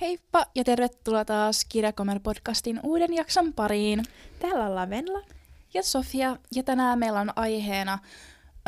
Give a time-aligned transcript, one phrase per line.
[0.00, 4.02] Heippa ja tervetuloa taas Kirjakomer-podcastin uuden jakson pariin.
[4.38, 5.20] Täällä ollaan Venla.
[5.74, 7.98] Ja Sofia, ja tänään meillä on aiheena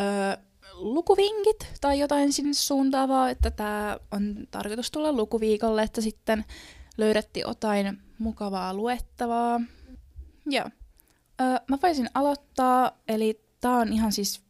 [0.00, 0.36] öö,
[0.72, 6.44] lukuvinkit tai jotain sinne suuntaavaa, että tämä on tarkoitus tulla lukuviikolle, että sitten
[6.96, 9.60] löydettiin jotain mukavaa luettavaa.
[10.46, 10.70] Joo.
[11.40, 14.45] Öö, mä voisin aloittaa, eli tää on ihan siis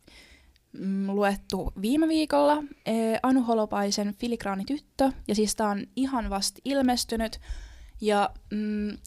[0.79, 2.63] mm, luettu viime viikolla.
[2.87, 2.93] E,
[3.23, 7.41] Anu Holopaisen Filigraani tyttö, ja siis tää on ihan vasta ilmestynyt.
[8.01, 8.99] Ja mm,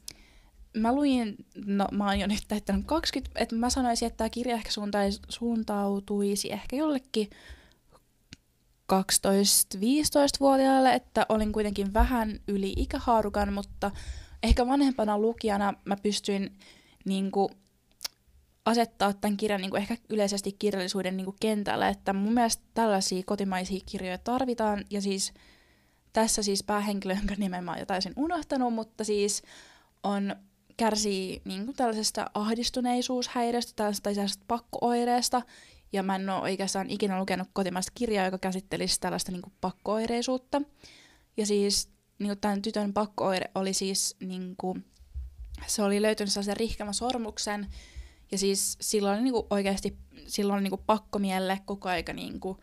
[0.77, 1.35] mä luin,
[1.65, 4.69] no mä oon jo nyt täyttänyt 20, että mä sanoisin, että tämä kirja ehkä
[5.29, 7.29] suuntautuisi ehkä jollekin
[8.93, 13.91] 12-15-vuotiaille, että olin kuitenkin vähän yli ikähaarukan, mutta
[14.43, 16.57] ehkä vanhempana lukijana mä pystyin
[17.05, 17.51] niinku
[18.69, 23.23] asettaa tämän kirjan niin kuin ehkä yleisesti kirjallisuuden niin kuin kentälle, että mun mielestä tällaisia
[23.25, 25.33] kotimaisia kirjoja tarvitaan, ja siis
[26.13, 29.43] tässä siis päähenkilö, jonka nimen mä oon jotain sen unohtanut, mutta siis
[30.03, 30.35] on
[30.77, 35.41] kärsii niin kuin tällaisesta ahdistuneisuushäiriöstä tällaisesta, tai tällaisesta pakkooireesta,
[35.93, 40.61] ja mä en ole oikeastaan ikinä lukenut kotimaista kirjaa, joka käsittelisi tällaista niin kuin pakkooireisuutta.
[41.37, 41.89] Ja siis
[42.19, 44.85] niin kuin tämän tytön pakkooire oli siis, niin kuin,
[45.67, 47.67] se oli löytynyt sellaisen rihkämä sormuksen,
[48.31, 52.57] ja siis silloin oli niinku oikeasti silloin oli niinku pakko mielle koko aika niinku,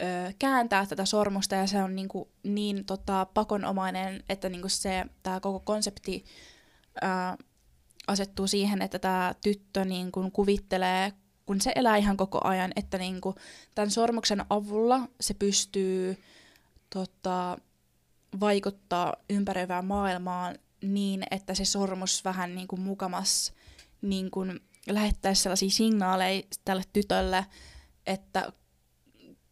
[0.00, 5.40] ö, kääntää tätä sormusta ja se on niinku niin tota, pakonomainen, että niinku se, tämä
[5.40, 6.24] koko konsepti
[6.96, 7.44] ö,
[8.06, 11.12] asettuu siihen, että tämä tyttö niinku kuvittelee,
[11.46, 13.34] kun se elää ihan koko ajan, että niinku
[13.74, 16.22] tämän sormuksen avulla se pystyy
[16.90, 17.58] tota,
[18.40, 23.52] vaikuttaa ympäröivään maailmaan niin, että se sormus vähän niin kuin mukamas
[24.02, 27.46] niin kuin lähettäisi sellaisia signaaleja tälle tytölle,
[28.06, 28.52] että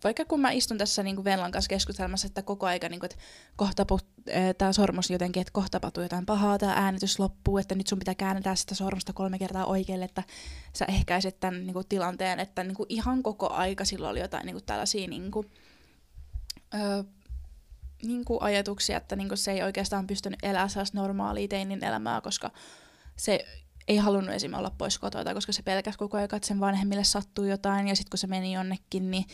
[0.05, 3.11] vaikka kun mä istun tässä niin kuin Venlan kanssa keskustelemassa, että koko aika niin kuin,
[3.11, 3.25] että
[3.57, 3.87] kohta
[4.59, 8.15] tämä sormus jotenkin, että kohta tapahtuu jotain pahaa, tämä äänitys loppuu, että nyt sun pitää
[8.15, 10.23] kääntää sitä sormusta kolme kertaa oikealle, että
[10.73, 14.47] sä ehkäiset tämän niin kuin, tilanteen, että niin kuin, ihan koko aika silloin oli jotain
[14.47, 15.51] niin kuin, tällaisia niin kuin,
[16.75, 17.05] ö,
[18.03, 22.21] niin kuin ajatuksia, että niin kuin, se ei oikeastaan pystynyt elämään sellaista normaalia teinin elämää,
[22.21, 22.51] koska
[23.17, 23.47] se
[23.89, 24.55] ei halunnut esim.
[24.55, 28.11] olla pois kotoa, koska se pelkäsi koko ajan, että sen vanhemmille sattuu jotain, ja sitten
[28.11, 29.25] kun se meni jonnekin, niin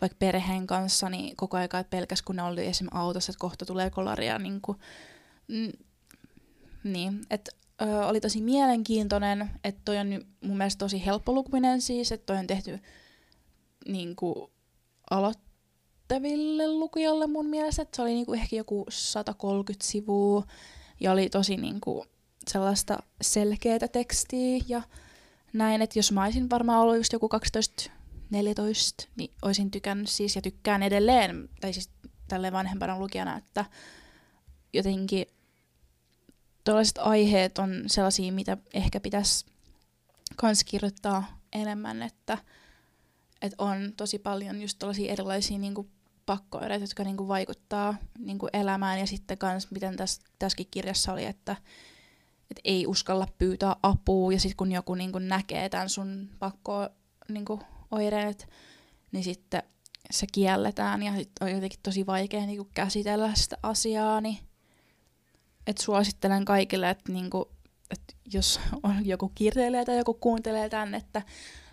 [0.00, 2.88] vaikka perheen kanssa, niin koko ajan pelkäs, kun ne oli esim.
[2.90, 4.38] autossa, että kohta tulee kolaria.
[4.38, 4.78] Niin, kuin,
[5.48, 5.72] mm,
[6.84, 7.52] niin että
[8.06, 10.06] oli tosi mielenkiintoinen, että toi on
[10.40, 12.80] mun mielestä tosi helppolukuinen siis, että toi on tehty
[13.88, 14.50] niin kuin,
[15.10, 20.46] aloittaville lukijoille mun mielestä, että se oli niin kuin, ehkä joku 130 sivua,
[21.00, 22.08] ja oli tosi niin kuin,
[22.48, 24.82] sellaista selkeää tekstiä ja
[25.52, 27.90] näin, että jos mä olisin varmaan ollut just joku 12
[28.30, 31.90] 14, niin olisin tykännyt siis ja tykkään edelleen, tai siis
[32.28, 33.64] tälle vanhempana lukijana, että
[34.72, 35.26] jotenkin
[36.64, 39.46] tällaiset aiheet on sellaisia, mitä ehkä pitäisi
[40.36, 42.38] kans kirjoittaa enemmän, että,
[43.42, 45.90] että on tosi paljon just tällaisia erilaisia niin kuin
[46.26, 51.12] pakkoireita, jotka niin kuin vaikuttaa niin kuin elämään ja sitten kans miten tässä, tässäkin kirjassa
[51.12, 51.56] oli, että
[52.50, 56.88] että ei uskalla pyytää apua, ja sitten kun joku niin kun näkee tämän sun pakko
[57.28, 57.44] niin
[57.90, 58.48] oireet,
[59.12, 59.62] niin sitten
[60.10, 64.38] se kielletään, ja sit on jotenkin tosi vaikea niin käsitellä sitä asiaa, niin
[65.66, 67.48] et suosittelen kaikille, että niin kun,
[67.90, 71.22] et jos on joku kirjailija tai joku kuuntelee tämän, että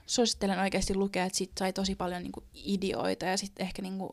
[0.06, 4.12] suosittelen oikeasti lukea, että siitä sai tosi paljon niin ideoita ja sitten ehkä niin kuin,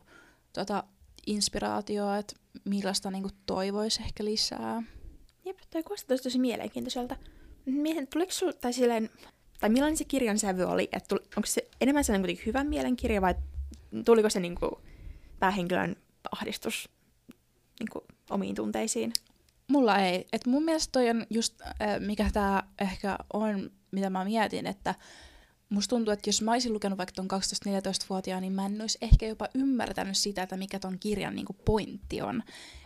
[0.53, 0.84] tota,
[1.27, 4.82] inspiraatioa, että millaista niin toivoisi ehkä lisää.
[5.45, 7.17] Jep, toi kuulostaa tosi, mielenkiintoiselta.
[7.65, 9.11] Mietin, tuliko sul, tai silleen,
[9.61, 10.89] tai millainen se kirjan sävy oli?
[10.93, 13.34] Että onko se enemmän sellainen kuitenkin hyvä mielenkirja vai
[14.05, 14.81] tuliko se niinku
[15.39, 15.97] päähenkilön
[16.33, 16.89] ahdistus
[17.81, 19.12] niinku omiin tunteisiin?
[19.69, 20.27] Mulla ei.
[20.33, 24.95] Et mun mielestä toi on just, äh, mikä tämä ehkä on, mitä mä mietin, että
[25.70, 29.26] musta tuntuu, että jos mä olisin lukenut vaikka ton 12-14-vuotiaan, niin mä en olisi ehkä
[29.26, 32.42] jopa ymmärtänyt sitä, että mikä ton kirjan niinku pointti on.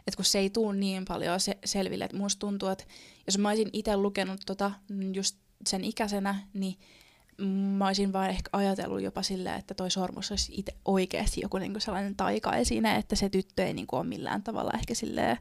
[0.07, 2.85] Että kun se ei tuu niin paljon se- selville, että musta tuntuu, että
[3.27, 4.71] jos mä olisin itse lukenut tota
[5.13, 5.37] just
[5.67, 6.79] sen ikäisenä, niin
[7.79, 11.81] mä olisin vaan ehkä ajatellut jopa silleen, että toi sormus olisi itse oikeasti joku niinku
[11.81, 15.39] sellainen taikaesine, että se tyttö ei niinku ole millään tavalla ehkä silleen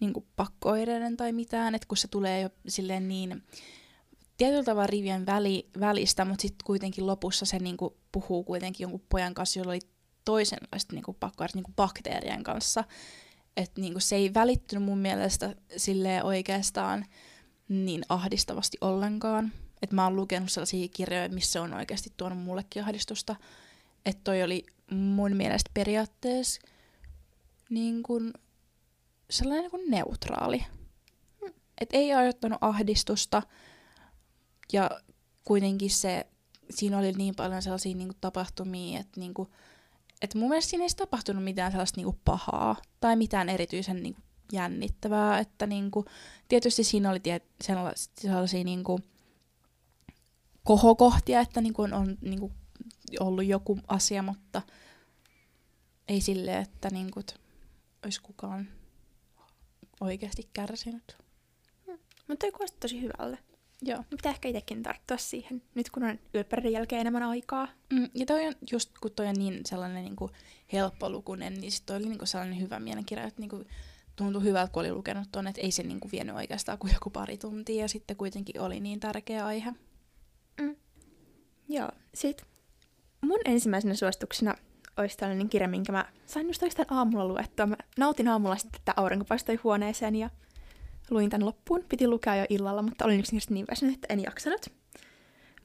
[0.00, 3.42] niinku pakkoireinen tai mitään, että kun se tulee jo silleen niin
[4.38, 9.34] tietyllä tavalla rivien väli, välistä, mutta sitten kuitenkin lopussa se niinku puhuu kuitenkin jonkun pojan
[9.34, 9.80] kanssa, jolla oli
[10.24, 12.84] toisenlaista niinku pakkoa niinku bakteerien kanssa.
[13.56, 17.06] Että niinku se ei välittynyt mun mielestä sille oikeastaan
[17.68, 19.52] niin ahdistavasti ollenkaan.
[19.82, 23.36] Että mä oon lukenut sellaisia kirjoja, missä on oikeasti tuonut mullekin ahdistusta.
[24.06, 26.60] Että toi oli mun mielestä periaatteessa
[27.70, 28.32] niin kun
[29.30, 30.64] sellainen niin kuin neutraali.
[31.80, 33.42] Et ei aiheuttanut ahdistusta
[34.72, 34.90] ja
[35.44, 36.26] kuitenkin se,
[36.70, 39.48] siinä oli niin paljon sellaisia niin kuin, tapahtumia, että niin kuin,
[40.22, 44.14] et mun mielestä siinä ei tapahtunut mitään sellaista niin kuin, pahaa tai mitään erityisen niin
[44.14, 45.38] kuin, jännittävää.
[45.38, 46.06] Että niin kuin,
[46.48, 49.02] tietysti siinä oli tie, sellaisia, sellaisia niin kuin,
[50.64, 52.52] kohokohtia, että niin kuin, on niin kuin,
[53.20, 54.62] ollut joku asia, mutta
[56.08, 57.26] ei sille, että niin kuin,
[58.04, 58.68] olisi kukaan
[60.00, 61.16] oikeasti kärsinyt.
[62.28, 63.47] Mutta toi kuulosti tosi hyvältä.
[63.82, 64.04] Joo.
[64.10, 67.68] Pitää ehkä itsekin tarttua siihen, nyt kun on yöpärin jälkeen enemmän aikaa.
[67.92, 70.32] Mm, ja toi on just, kun toi on niin sellainen niin kuin
[70.72, 73.66] helppolukunen, niin sit toi oli niin kuin sellainen hyvä mielenkirja, että niin kuin
[74.16, 77.10] tuntui hyvältä, kun oli lukenut tuonne, että ei se niin kuin vienyt oikeastaan kuin joku
[77.10, 79.72] pari tuntia, ja sitten kuitenkin oli niin tärkeä aihe.
[80.60, 80.76] Mm.
[81.68, 82.42] Joo, sit
[83.20, 84.54] mun ensimmäisenä suosituksena
[84.96, 87.66] olisi tällainen kirja, minkä mä sain just oikeastaan aamulla luettua.
[87.66, 90.30] Mä nautin aamulla sitten, että aurinko paistoi huoneeseen ja
[91.10, 91.84] luin tämän loppuun.
[91.88, 94.66] Piti lukea jo illalla, mutta olin yksinkertaisesti niin väsynyt, että en jaksanut.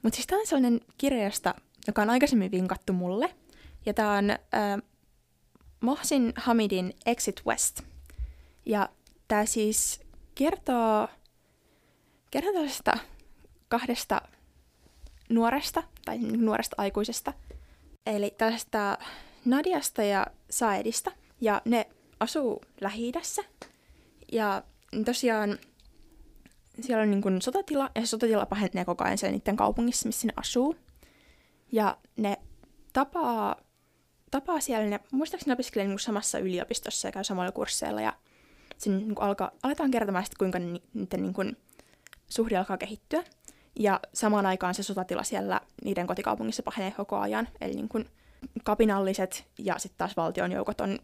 [0.02, 1.54] Mutta siis tämä on sellainen kirja, josta,
[1.86, 3.34] joka on aikaisemmin vinkattu mulle.
[3.86, 4.38] Ja tämä on äh,
[5.80, 7.80] Mohsin Hamidin Exit West.
[8.66, 8.88] Ja
[9.28, 10.00] tämä siis
[10.34, 11.08] kertoo,
[12.30, 12.98] kertoo tällaisesta
[13.68, 14.22] kahdesta
[15.28, 17.32] nuoresta, tai nuoresta aikuisesta,
[18.06, 18.98] eli tällaista
[19.44, 21.12] Nadiasta ja Saedista.
[21.40, 21.86] Ja ne
[22.20, 23.12] asuu lähi
[24.32, 24.62] Ja
[25.04, 25.58] tosiaan
[26.80, 30.26] siellä on niin kuin sotatila, ja se sotatila pahenee koko ajan siellä niiden kaupungissa, missä
[30.26, 30.76] ne asuu.
[31.72, 32.36] Ja ne
[32.92, 33.56] tapaa,
[34.30, 38.12] tapaa siellä, ne muistaakseni ne opiskelee niin samassa yliopistossa ja käy samalla kursseilla, ja
[38.78, 41.56] sinne niin alkaa, aletaan kertomaan sitten, kuinka ni, niiden niin kuin,
[42.28, 43.24] suhde alkaa kehittyä.
[43.78, 48.08] Ja samaan aikaan se sotatila siellä niiden kotikaupungissa pahenee koko ajan, eli niin kuin
[48.64, 50.98] kapinalliset ja sitten taas valtion joukot on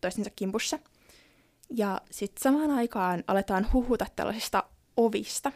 [0.00, 0.78] toistensa kimpussa–
[1.76, 4.64] ja sitten samaan aikaan aletaan huhuta tällaisista
[4.96, 5.52] ovista.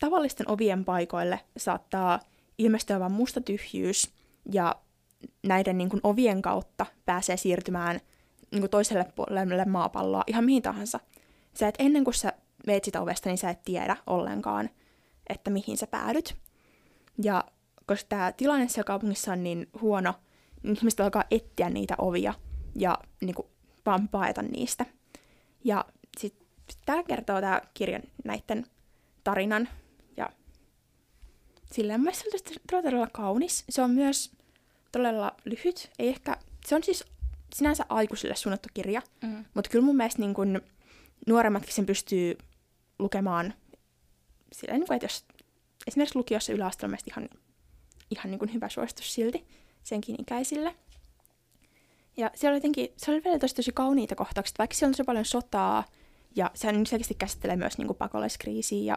[0.00, 2.20] Tavallisten ovien paikoille saattaa
[2.58, 4.12] ilmestyä vain musta tyhjyys,
[4.52, 4.74] ja
[5.46, 8.00] näiden niin kuin, ovien kautta pääsee siirtymään
[8.50, 11.00] niin kuin, toiselle puolelle maapalloa ihan mihin tahansa.
[11.54, 12.32] Sä et ennen kuin sä
[12.66, 14.70] meet sitä ovesta, niin sä et tiedä ollenkaan,
[15.28, 16.36] että mihin sä päädyt.
[17.22, 17.44] Ja
[17.86, 20.14] koska tämä tilanne siellä kaupungissa on niin huono,
[20.62, 22.34] niin ihmiset alkaa etsiä niitä ovia
[22.74, 23.48] ja niin kuin,
[23.86, 24.86] vaan paeta niistä.
[25.64, 25.84] Ja
[26.18, 26.46] sitten
[26.86, 28.66] tämä kertoo tämä kirja näiden
[29.24, 29.68] tarinan.
[30.16, 30.30] Ja
[31.72, 33.64] silleen mun se on todella kaunis.
[33.68, 34.32] Se on myös
[34.92, 35.90] todella lyhyt.
[35.98, 37.04] Ei ehkä, se on siis
[37.54, 39.44] sinänsä aikuisille suunnattu kirja, mm.
[39.54, 40.62] mutta kyllä mun mielestä niin kun,
[41.26, 42.38] nuoremmatkin sen pystyy
[42.98, 43.54] lukemaan
[44.52, 45.24] silleen, niin kun, että jos
[45.86, 47.28] esimerkiksi lukiossa yläasteella ihan,
[48.10, 49.44] ihan niin hyvä suositus silti
[49.82, 50.74] senkin ikäisille.
[52.16, 55.24] Ja siellä jotenkin, se oli vielä tosi, tosi kauniita kohtauksia, vaikka siellä on tosi paljon
[55.24, 55.84] sotaa,
[56.36, 58.96] ja se selkeästi käsittelee myös niin kuin, pakolaiskriisiä ja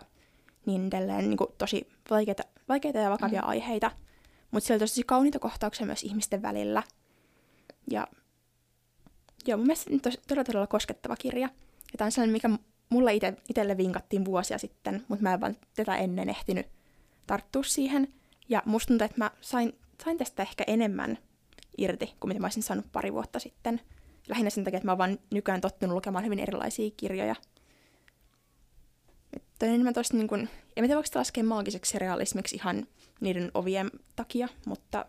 [0.66, 3.48] niin edelleen niin kuin, tosi vaikeita, vaikeita ja vakavia mm.
[3.50, 3.92] aiheita.
[4.52, 6.84] Mutta siellä on tosi kauniita kohtauksia myös ihmisten välillä.
[7.92, 8.08] Ja
[9.48, 11.50] joo, mun mielestä tosi, todella, todella koskettava kirja.
[11.92, 12.50] Ja tämä on sellainen, mikä
[12.90, 16.68] mulle ite, itselle vinkattiin vuosia sitten, mutta mä en vaan tätä ennen ehtinyt
[17.28, 18.14] tarttua siihen.
[18.50, 21.18] Ja musta tuntuu, että mä sain, sain tästä ehkä enemmän
[21.78, 23.82] irti kuin mitä mä olisin saanut pari vuotta sitten.
[24.28, 27.36] Lähinnä sen takia, että mä oon vaan nykyään tottunut lukemaan hyvin erilaisia kirjoja.
[29.34, 32.88] Että on enemmän tosta niin kuin, en tiedä voiko laskea maagiseksi realismiksi ihan
[33.22, 35.06] niiden ovien takia, mutta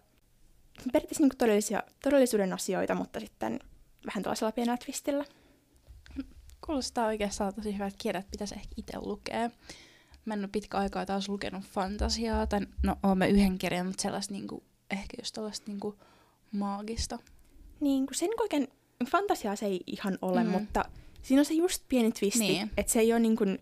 [0.92, 3.60] periaatteessa niin todellisia, todellisuuden asioita, mutta sitten
[4.06, 5.24] vähän tällaisella pienellä twistillä.
[6.66, 9.50] Kuulostaa oikeastaan tosi hyvät kirjat, pitäisi ehkä itse lukea.
[10.24, 14.34] Mä en ole pitkä aikaa taas lukenut fantasiaa, tai no oon yhden kirjan, mutta sellaista
[14.34, 15.98] niinku, ehkä just tällaista niinku,
[16.52, 17.18] maagista.
[17.80, 18.68] Niin, kun se ei oikein,
[19.10, 20.50] fantasiaa se ei ihan ole, mm.
[20.50, 20.84] mutta
[21.22, 22.70] siinä on se just pieni twisti, niin.
[22.76, 23.58] että se ei ole niin kuin,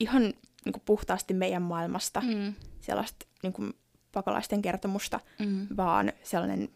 [0.00, 0.22] ihan
[0.64, 2.54] niin kuin puhtaasti meidän maailmasta mm.
[2.80, 3.74] sellaista niin kuin
[4.12, 5.66] pakolaisten kertomusta, mm.
[5.76, 6.68] vaan sellainen,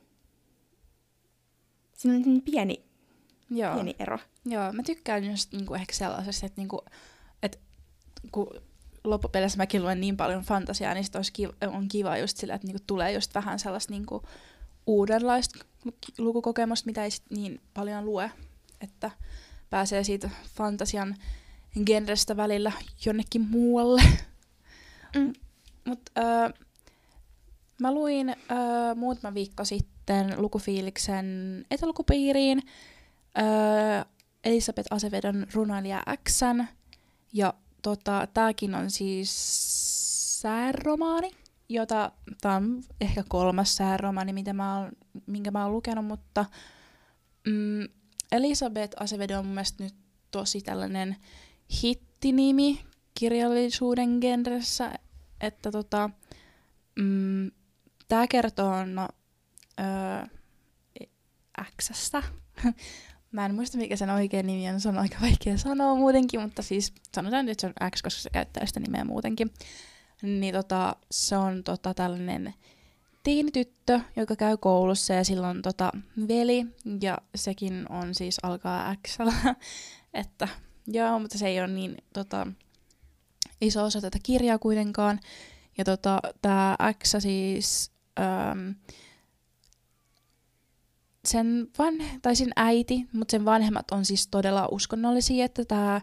[1.93, 2.85] siinä on niin pieni,
[3.51, 3.75] Joo.
[3.75, 4.19] pieni ero.
[4.45, 6.81] Joo, mä tykkään just niin kuin ehkä sellaisesta, että, niin kuin,
[7.43, 7.59] että
[8.33, 8.51] kun
[9.05, 12.83] loppupeleissä mäkin luen niin paljon fantasiaa, niin olisi kiva, on kiva just sillä, että niinku
[12.87, 14.23] tulee just vähän sellaista niinku
[14.89, 15.59] uudenlaista
[16.19, 18.31] lukukokemusta, mitä ei sit niin paljon lue,
[18.81, 19.11] että
[19.71, 21.17] pääsee siitä fantasian
[21.87, 22.73] genrestä välillä
[23.05, 24.03] jonnekin muualle.
[25.17, 25.33] Mm.
[25.85, 26.53] Mut, äh,
[27.81, 28.37] mä luin äh,
[28.97, 31.27] muutama viikko sitten lukufiiliksen
[31.71, 32.63] etälukupiiriin
[33.39, 34.07] äh,
[34.45, 36.65] Elisabeth Asevedon runoilija Xn,
[37.33, 39.31] ja tota, tääkin on siis
[40.41, 41.31] sääromaani
[41.69, 44.93] jota, tämä on ehkä kolmas sääromani, mitä mä oon,
[45.27, 46.45] minkä mä oon lukenut, mutta
[47.47, 47.89] mm,
[48.33, 49.95] Elisabeth Acevedo on mun mielestä nyt
[50.31, 51.17] tosi tällainen
[51.83, 52.81] hittinimi
[53.15, 54.95] kirjallisuuden genressä,
[55.41, 56.11] että tota,
[56.99, 57.51] mm,
[58.09, 59.09] tämä kertoo no,
[59.81, 60.39] öö,
[61.83, 62.23] Xstä.
[63.33, 66.63] Mä en muista mikä sen oikein nimi on, se on aika vaikea sanoa muutenkin, mutta
[66.63, 69.51] siis sanotaan nyt, että se on X, koska se käyttää sitä nimeä muutenkin.
[70.23, 72.55] Niin tota, se on tota tällainen
[73.23, 75.93] tiinityttö, joka käy koulussa ja sillä on tota
[76.29, 76.67] veli
[77.01, 79.19] ja sekin on siis alkaa X,
[80.15, 80.49] että
[80.87, 82.47] joo, mutta se ei ole niin tota,
[83.61, 85.21] iso osa tätä kirjaa kuitenkaan.
[85.79, 88.71] Ja tota, tämä X siis ähm,
[91.25, 96.01] sen vanhe, tai sen äiti, mutta sen vanhemmat on siis todella uskonnollisia, että tämä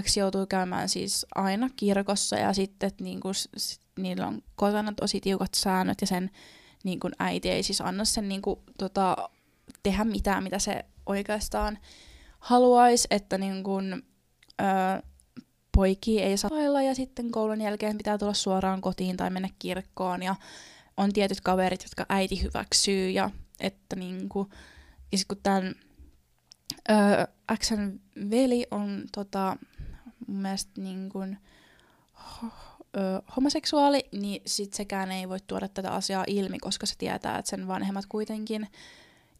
[0.00, 5.20] X joutuu käymään siis aina kirkossa ja sitten että niinku, sit, niillä on kotona tosi
[5.20, 6.30] tiukat säännöt ja sen
[6.84, 9.16] niinku, äiti ei siis anna sen niinku, tota,
[9.82, 11.78] tehdä mitään, mitä se oikeastaan
[12.38, 13.78] haluaisi, että niinku,
[14.60, 15.02] ö,
[15.76, 20.22] poikia ei saa vailla ja sitten koulun jälkeen pitää tulla suoraan kotiin tai mennä kirkkoon
[20.22, 20.34] ja
[20.96, 23.30] on tietyt kaverit, jotka äiti hyväksyy ja
[23.60, 24.50] että niinku,
[25.12, 25.74] ja sit kun tämän
[26.90, 27.26] ö,
[27.58, 29.56] Xn veli on tota,
[30.26, 31.18] mun mielestä niinku,
[32.14, 32.48] ho,
[32.96, 37.50] ö, homoseksuaali, niin sit sekään ei voi tuoda tätä asiaa ilmi, koska se tietää, että
[37.50, 38.68] sen vanhemmat kuitenkin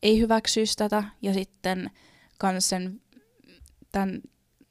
[0.03, 1.91] ei hyväksyisi tätä ja sitten
[2.39, 3.01] kans sen
[3.93, 4.21] tämän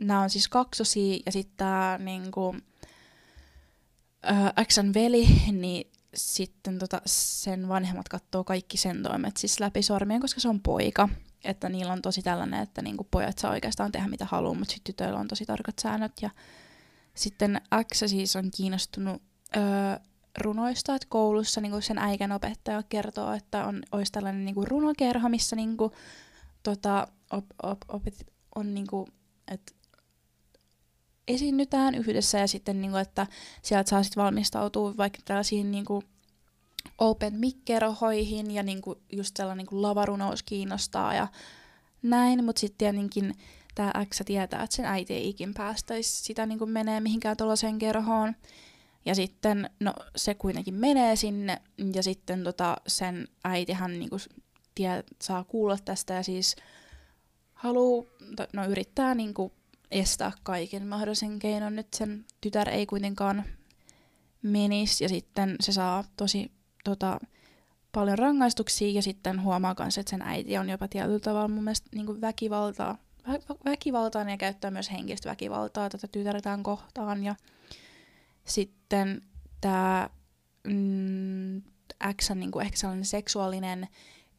[0.02, 2.56] nämä on siis kaksosia ja sitten tämä niinku,
[4.68, 10.40] Xn veli, niin sitten tota, sen vanhemmat katsoo kaikki sen toimet siis läpi sormien, koska
[10.40, 11.10] se on poika.
[11.44, 14.94] Että niillä on tosi tällainen, että niinku pojat saa oikeastaan tehdä mitä haluaa, mutta sitten
[14.94, 16.12] tytöillä on tosi tarkat säännöt.
[16.22, 16.30] Ja
[17.16, 17.62] sitten
[17.94, 19.22] X siis on kiinnostunut
[19.58, 19.64] öö,
[20.40, 25.56] runoista, että koulussa niinku sen äikän opettaja kertoo, että on, olisi tällainen niinku runokerho, missä
[25.56, 25.92] niinku,
[26.64, 29.08] tota, op, op, opet, on niinku,
[29.48, 29.74] että
[31.28, 33.28] esiinnytään yhdessä ja sitten, niin kuin, että
[33.62, 36.06] sieltä saa sitten valmistautua vaikka tällaisiin niin kuin
[36.98, 41.28] open mikkerohoihin ja niin kuin, just sellainen niin kuin lavarunous kiinnostaa ja
[42.02, 43.34] näin, mutta sitten tietenkin
[43.76, 47.80] tämä X tietää, että sen äiti ei ikin päästäisi sitä niin kuin menee mihinkään tuollaiseen
[47.80, 48.36] kerhoon.
[49.06, 51.62] Ja sitten, no se kuitenkin menee sinne
[51.94, 54.22] ja sitten tota, sen äitihän niin kuin,
[54.76, 56.56] tie, saa kuulla tästä ja siis
[57.54, 58.06] haluaa,
[58.54, 59.52] no yrittää niin kuin,
[59.92, 61.76] estää kaiken mahdollisen keinon.
[61.76, 63.44] Nyt sen tytär ei kuitenkaan
[64.42, 66.52] menisi ja sitten se saa tosi
[66.84, 67.20] tota,
[67.92, 71.90] paljon rangaistuksia ja sitten huomaa myös, että sen äiti on jopa tietyllä tavalla mun mielestä
[71.96, 72.98] niin väkivaltaa,
[73.28, 77.24] vä- väkivaltaan ja käyttää myös henkistä väkivaltaa tätä tytärtään kohtaan.
[77.24, 77.36] Ja
[78.46, 79.22] sitten
[79.62, 80.10] tämä
[80.68, 81.62] mm,
[82.22, 83.88] X on niin kuin ehkä sellainen seksuaalinen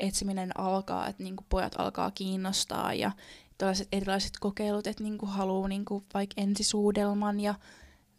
[0.00, 3.10] etsiminen alkaa, että niin kuin pojat alkaa kiinnostaa ja
[3.58, 7.54] tällaiset erilaiset kokeilut, että niinku haluaa niinku vaikka ensisuudelman ja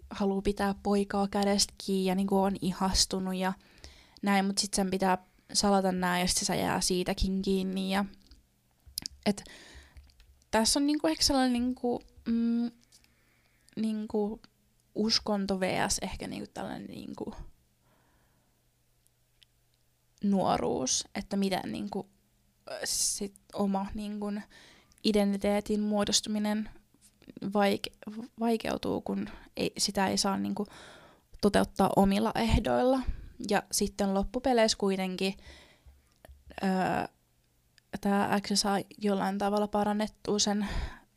[0.10, 3.54] haluaa pitää poikaa kädestä kiinni ja niinku on ihastunut ja
[4.24, 5.18] näin, mutta sitten sen pitää
[5.54, 7.92] salata nämä ja sitten se jää siitäkin kiinni.
[7.92, 8.06] Ja,
[9.26, 9.44] et,
[10.52, 12.72] tässä on niinku ehkä sellainen niinku, mm,
[13.76, 14.42] niinku
[14.96, 16.00] uskonto vs.
[16.02, 17.36] ehkä niinku tällainen niinku
[20.24, 22.10] nuoruus, että miten niinku
[22.84, 24.26] sit oma niinku,
[25.04, 26.70] identiteetin muodostuminen
[27.46, 30.68] vaike- vaikeutuu, kun ei, sitä ei saa niinku
[31.42, 33.00] toteuttaa omilla ehdoilla.
[33.50, 35.34] Ja sitten loppupeleissä kuitenkin
[36.64, 36.70] öö,
[38.02, 40.68] tämä X saa jollain tavalla parannettua sen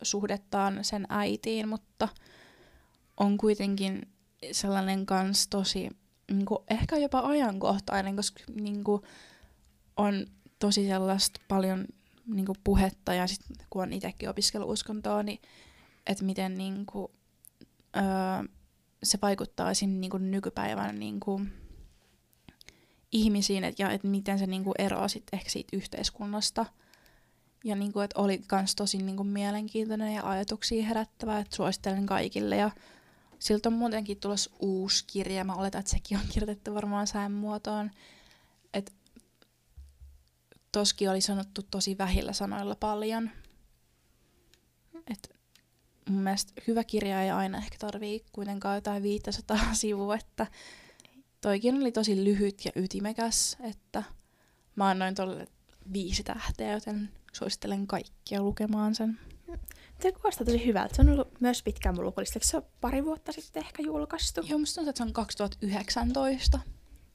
[0.01, 2.07] suhdettaan sen äitiin, mutta
[3.17, 4.07] on kuitenkin
[4.51, 5.89] sellainen kans tosi
[6.31, 9.01] niinku, ehkä jopa ajankohtainen, koska niinku,
[9.97, 10.25] on
[10.59, 11.85] tosi sellaista paljon
[12.25, 15.39] niin kuin puhetta ja sit, kun on itsekin opiskellut uskontoa, niin
[16.07, 17.11] että miten niin kuin,
[17.95, 18.03] öö,
[19.03, 21.51] se vaikuttaa siinä niin kuin nykypäivän niin kuin,
[23.17, 26.65] ihmisiin et, ja että miten se niin kuin eroaa sit ehkä siitä yhteiskunnasta.
[27.63, 32.05] Ja niin kuin, että oli myös tosi niin kuin mielenkiintoinen ja ajatuksia herättävä, että suosittelen
[32.05, 32.57] kaikille.
[32.57, 32.71] Ja
[33.39, 35.43] siltä on muutenkin tulossa uusi kirja.
[35.43, 37.91] Mä oletan, että sekin on kirjoitettu varmaan sään muotoon.
[38.73, 38.91] Että
[40.71, 43.29] toski oli sanottu tosi vähillä sanoilla paljon.
[45.11, 45.37] Et
[46.09, 50.47] mun mielestä hyvä kirja ei aina ehkä tarvii kuitenkaan jotain 500 sivua, että
[51.41, 54.03] toikin oli tosi lyhyt ja ytimekäs, että
[54.75, 55.47] mä annoin tuolle
[55.93, 59.19] viisi tähteä, joten suosittelen kaikkia lukemaan sen.
[59.99, 60.95] Se kuulostaa tosi hyvältä.
[60.95, 62.39] Se on ollut myös pitkään mun lukulista.
[62.41, 64.41] Se on pari vuotta sitten ehkä julkaistu.
[64.47, 66.59] Joo, musta tuntuu, että se on 2019.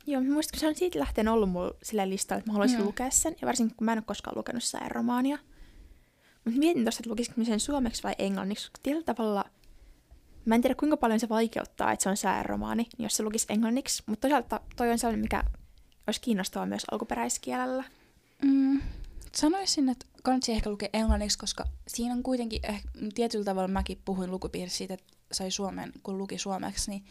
[0.06, 2.78] Joo, mä muistan, kun se on siitä lähtien ollut mulla sillä listalla, että mä haluaisin
[2.78, 2.86] mm.
[2.86, 3.36] lukea sen.
[3.40, 5.38] Ja varsinkin, kun mä en ole koskaan lukenut romaania.
[6.44, 9.44] Mutta mietin tuossa, että lukisiko sen suomeksi vai englanniksi, tietyllä tavalla
[10.44, 13.46] Mä en tiedä, kuinka paljon se vaikeuttaa, että se on sääromaani, niin jos se lukisi
[13.48, 14.02] englanniksi.
[14.06, 15.42] Mutta toisaalta toi on sellainen, mikä
[16.06, 17.84] olisi kiinnostavaa myös alkuperäiskielellä.
[18.44, 18.80] Mm,
[19.32, 22.82] sanoisin, että kannattaa ehkä lukea englanniksi, koska siinä on kuitenkin, eh,
[23.14, 27.04] tietyllä tavalla mäkin puhuin lukupiirissä siitä, että sai suomen, kun luki suomeksi, niin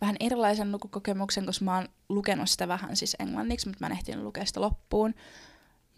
[0.00, 4.24] vähän erilaisen lukukokemuksen, koska mä oon lukenut sitä vähän siis englanniksi, mutta mä en ehtinyt
[4.24, 5.14] lukea sitä loppuun.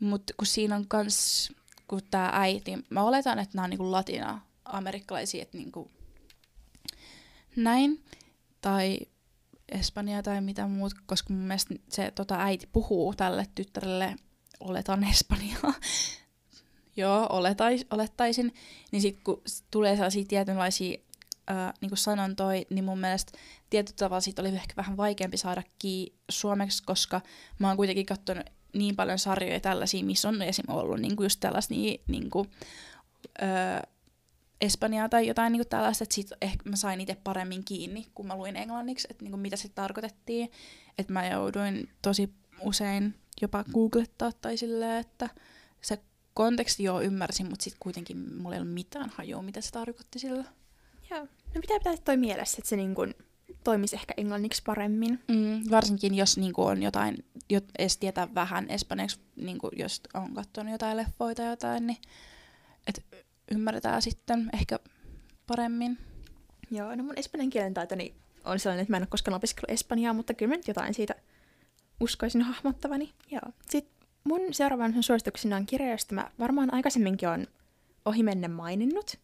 [0.00, 1.52] Mutta kun siinä on kans,
[1.88, 5.90] kun tää äiti, mä oletan, että nämä on niinku latina-amerikkalaisia, että niinku
[7.56, 8.04] näin,
[8.60, 8.98] tai
[9.68, 14.16] Espanja tai mitä muut, koska mun mielestä se tota, äiti puhuu tälle tyttärelle,
[14.60, 15.74] oletan Espanjaa,
[16.96, 18.54] joo, oletais, olettaisin,
[18.92, 20.98] niin sitten kun tulee sellaisia tietynlaisia
[21.46, 23.38] ää, niin sanontoja, niin mun mielestä
[23.70, 27.20] tietyllä tavalla siitä oli ehkä vähän vaikeampi saada kiinni suomeksi, koska
[27.58, 30.64] mä oon kuitenkin katsonut niin paljon sarjoja tällaisia, missä on esim.
[30.68, 32.50] ollut niin kuin just tällaisia niin, niin kuin,
[33.42, 33.93] öö,
[34.60, 38.26] Espanjaa tai jotain niin kuin tällaista, että sit ehkä mä sain itse paremmin kiinni, kun
[38.26, 40.50] mä luin englanniksi, että niin kuin mitä se tarkoitettiin.
[40.98, 42.30] Että mä jouduin tosi
[42.60, 45.28] usein jopa googlettaa tai silleen, että
[45.82, 45.98] se
[46.34, 50.44] konteksti jo ymmärsin, mutta sitten kuitenkin mulla ei ollut mitään hajua, mitä se tarkoitti sillä.
[51.10, 51.20] Joo.
[51.54, 53.14] No pitää pitää toi mielessä, että se niin kuin
[53.64, 55.20] toimisi ehkä englanniksi paremmin.
[55.28, 60.00] Mm, varsinkin jos niin kuin on jotain, jo, edes tietää vähän espanjaksi, niin kuin jos
[60.14, 61.98] on katsonut jotain leffoita tai jotain, niin
[62.86, 63.04] et
[63.50, 64.78] ymmärretään sitten ehkä
[65.46, 65.98] paremmin.
[66.70, 70.12] Joo, no mun espanjan kielen taitoni on sellainen, että mä en ole koskaan opiskellut espanjaa,
[70.12, 71.14] mutta kyllä mä nyt jotain siitä
[72.00, 73.12] uskoisin hahmottavani.
[73.30, 73.52] Joo.
[73.70, 77.46] Sitten mun seuraavan suosituksena on kirja, josta mä varmaan aikaisemminkin on
[78.04, 79.18] ohimennen maininnut.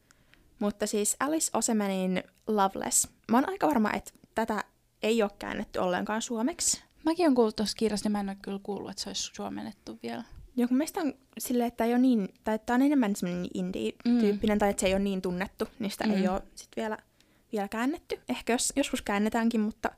[0.58, 3.08] Mutta siis Alice Osemanin Loveless.
[3.30, 4.64] Mä oon aika varma, että tätä
[5.02, 6.82] ei ole käännetty ollenkaan suomeksi.
[7.04, 9.98] Mäkin on kuullut tuosta kirjasta, niin mä en ole kyllä kuullut, että se olisi suomennettu
[10.02, 10.24] vielä.
[10.56, 14.56] Joo, kun mielestä on silleen, että ei ole niin, tai että on enemmän semmoinen indie-tyyppinen,
[14.56, 14.58] mm.
[14.58, 16.12] tai että se ei ole niin tunnettu, niin sitä mm.
[16.12, 16.98] ei ole sit vielä,
[17.52, 18.20] vielä käännetty.
[18.28, 19.90] Ehkä jos, joskus käännetäänkin, mutta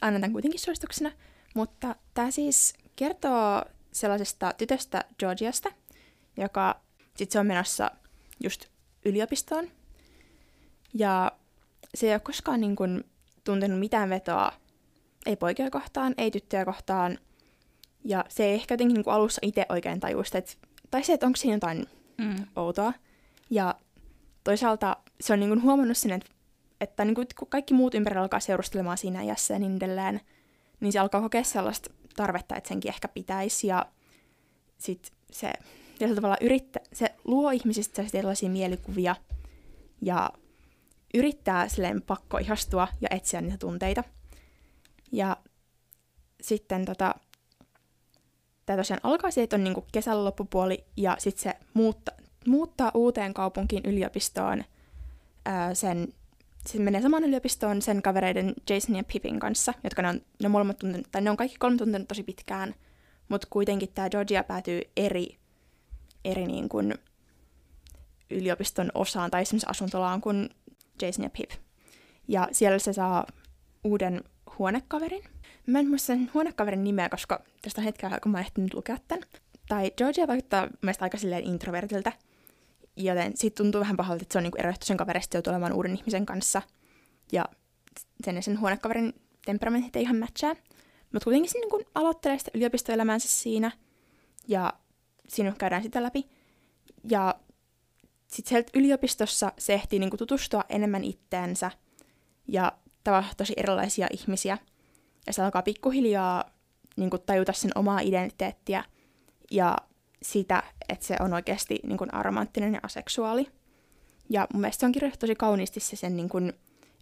[0.00, 1.10] annetaan kuitenkin suosituksena.
[1.54, 5.72] Mutta tämä siis kertoo sellaisesta tytöstä Georgiasta,
[6.36, 6.80] joka
[7.16, 7.90] sitten se on menossa
[8.42, 8.66] just
[9.04, 9.68] yliopistoon.
[10.94, 11.32] Ja
[11.94, 13.04] se ei ole koskaan niin kuin,
[13.44, 14.52] tuntenut mitään vetoa,
[15.26, 17.18] ei poikia kohtaan, ei tyttöjä kohtaan.
[18.04, 20.52] Ja se ei ehkä jotenkin niin kuin alussa itse oikein tajusta, että,
[20.90, 21.86] tai se, että onko siinä jotain
[22.18, 22.46] mm.
[22.56, 22.92] outoa.
[23.50, 23.74] Ja
[24.44, 26.30] toisaalta se on niin kuin huomannut sen, että,
[26.80, 30.20] että niin kuin, kun kaikki muut ympärillä alkaa seurustelemaan siinä iässä ja niin edelleen,
[30.80, 33.66] niin se alkaa kokea sellaista tarvetta, että senkin ehkä pitäisi.
[33.66, 33.86] Ja
[34.78, 35.52] sitten se
[35.98, 39.16] tietyllä tavalla yrittää, se luo ihmisistä erilaisia mielikuvia
[40.02, 40.30] ja
[41.14, 44.04] yrittää silleen pakko ihastua ja etsiä niitä tunteita.
[45.12, 45.36] Ja
[46.40, 47.14] sitten tota,
[48.66, 52.12] tämä tosiaan alkaa siitä, että on niinku kesän loppupuoli ja sitten se muutta,
[52.46, 54.64] muuttaa uuteen kaupunkiin yliopistoon
[55.44, 56.08] ää, sen
[56.66, 60.78] se menee samaan yliopistoon sen kavereiden Jason ja Pippin kanssa, jotka ne on, ne molemmat
[60.78, 62.74] tuntenut, tai ne on kaikki kolme tuntenut tosi pitkään,
[63.28, 65.38] mutta kuitenkin tämä Georgia päätyy eri,
[66.24, 66.94] eri niin kuin
[68.30, 70.48] yliopiston osaan tai esimerkiksi asuntolaan kuin
[71.02, 71.50] Jason ja Pip.
[72.28, 73.26] Ja siellä se saa
[73.84, 74.24] uuden
[74.58, 75.24] huonekaverin.
[75.66, 78.96] Mä en muista sen huonekaverin nimeä, koska tästä on hetkeä, kun mä oon ehtinyt lukea
[79.08, 79.28] tämän.
[79.68, 82.12] Tai Georgia vaikuttaa mielestäni aika silleen introvertilta,
[82.96, 85.96] joten siitä tuntuu vähän pahalta, että se on niinku erotettu sen kaverista joutuu olemaan uuden
[85.96, 86.62] ihmisen kanssa.
[87.32, 87.44] Ja
[88.24, 90.54] sen ja sen huonekaverin temperamentit ei ihan matchaa.
[91.12, 93.70] Mutta kuitenkin se niinku aloittelee sitä yliopistoelämäänsä siinä,
[94.48, 94.72] ja
[95.28, 96.28] siinä käydään sitä läpi.
[97.10, 97.34] Ja
[98.28, 101.70] sitten sieltä yliopistossa se ehtii niinku tutustua enemmän itteensä
[102.48, 102.72] ja
[103.04, 104.58] tavata tosi erilaisia ihmisiä.
[105.26, 106.44] Ja se alkaa pikkuhiljaa
[106.96, 108.84] niinku tajuta sen omaa identiteettiä
[109.50, 109.76] ja
[110.22, 113.48] sitä, että se on oikeasti niinku aromanttinen ja aseksuaali.
[114.30, 116.38] Ja mun mielestä se on kirjoitettu tosi kauniisti se sen, niinku,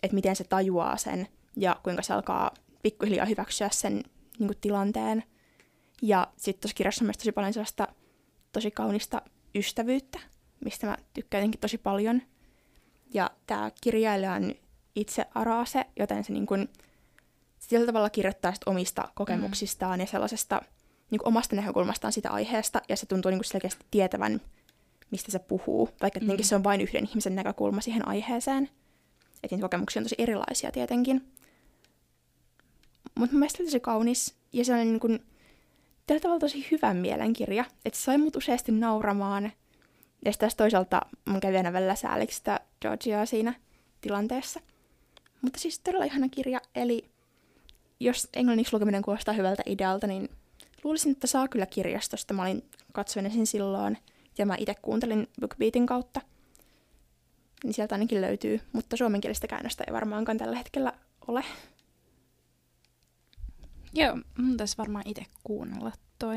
[0.02, 2.50] että miten se tajuaa sen ja kuinka se alkaa
[2.82, 4.04] pikkuhiljaa hyväksyä sen
[4.38, 5.24] niinku, tilanteen.
[6.02, 7.88] Ja sitten tuossa kirjassa on myös tosi paljon sellaista
[8.52, 9.22] tosi kaunista
[9.54, 10.18] ystävyyttä
[10.64, 12.22] mistä mä tykkään jotenkin tosi paljon.
[13.14, 14.54] Ja tämä kirjailija on
[14.94, 16.68] itse Arase, joten se niin kun,
[17.68, 20.00] sillä tavalla kirjoittaa omista kokemuksistaan mm.
[20.00, 20.62] ja sellaisesta
[21.10, 24.40] niin kuin omasta näkökulmastaan sitä aiheesta, ja se tuntuu niin kuin selkeästi tietävän,
[25.10, 26.26] mistä se puhuu, vaikka mm.
[26.40, 28.68] se on vain yhden ihmisen näkökulma siihen aiheeseen.
[29.42, 31.32] Että niitä kokemuksia on tosi erilaisia tietenkin.
[33.14, 35.24] Mutta mun mielestä tosi kaunis, ja se on niin kuin,
[36.06, 39.52] tällä tavalla tosi hyvä mielenkirja, että se sai mut useasti nauramaan,
[40.24, 43.54] ja sitten toisaalta mun kävi aina välillä sääliksi sitä Georgiaa siinä
[44.00, 44.60] tilanteessa.
[45.42, 47.11] Mutta siis todella ihana kirja, eli
[48.04, 50.28] jos englanniksi lukeminen kuulostaa hyvältä idealta, niin
[50.84, 52.34] luulisin, että saa kyllä kirjastosta.
[52.34, 53.98] Mä olin katsoin sen silloin,
[54.38, 56.20] ja mä itse kuuntelin BookBeatin kautta.
[57.64, 60.92] Niin sieltä ainakin löytyy, mutta suomenkielistä käännöstä ei varmaankaan tällä hetkellä
[61.28, 61.44] ole.
[63.92, 66.36] Joo, mun tässä varmaan itse kuunnella toi.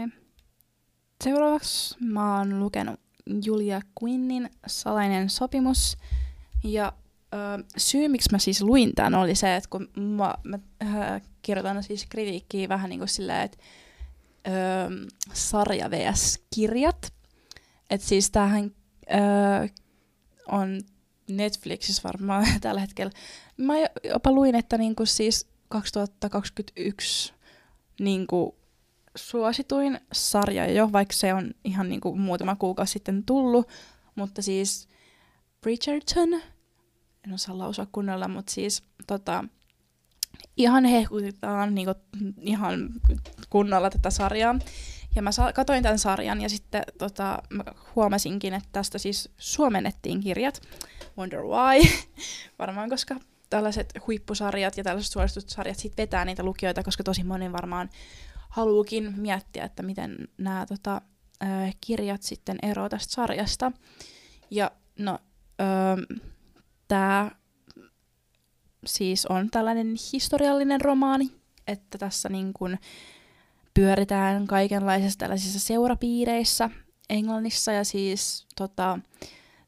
[1.24, 3.00] Seuraavaksi mä oon lukenut
[3.46, 5.98] Julia Quinnin Salainen sopimus.
[6.64, 6.94] Ja
[7.78, 12.06] syy, miksi mä siis luin tämän, oli se, että kun mä, mä äh, kirjoitan siis
[12.10, 13.58] kritiikkiä vähän niin kuin silleen, että
[14.48, 14.52] ö,
[15.34, 16.40] sarja vs.
[16.56, 17.14] kirjat.
[17.90, 18.72] Että siis tämähän
[19.12, 19.70] ö,
[20.48, 20.82] on
[21.30, 23.12] Netflixissä varmaan tällä hetkellä.
[23.58, 27.34] Mä jopa luin, että niinku siis 2021
[28.00, 28.56] niinku
[29.16, 33.68] suosituin sarja jo, vaikka se on ihan niinku muutama kuukausi sitten tullut.
[34.16, 34.88] Mutta siis
[35.62, 36.42] Bridgerton,
[37.28, 39.44] en osaa lausua kunnolla, mutta siis tota,
[40.58, 41.94] ihan hehkutetaan niinku,
[42.42, 42.90] ihan
[43.50, 44.56] kunnolla tätä sarjaa.
[45.16, 47.64] Ja mä katoin tämän sarjan ja sitten tota, mä
[47.96, 50.62] huomasinkin, että tästä siis suomennettiin kirjat.
[51.18, 51.88] Wonder why.
[52.60, 53.16] Varmaan koska
[53.50, 57.90] tällaiset huippusarjat ja tällaiset suositut sarjat sit vetää niitä lukijoita, koska tosi moni varmaan
[58.50, 61.02] haluukin miettiä, että miten nämä tota,
[61.82, 63.72] kirjat sitten eroavat tästä sarjasta.
[64.52, 65.20] Ja no,
[65.62, 66.30] ähm,
[66.88, 67.32] tämä
[68.86, 71.32] siis on tällainen historiallinen romaani,
[71.68, 72.78] että tässä niin kun
[73.74, 76.70] pyöritään kaikenlaisissa tällaisissa seurapiireissä
[77.10, 77.72] Englannissa.
[77.72, 79.00] Ja siis tota,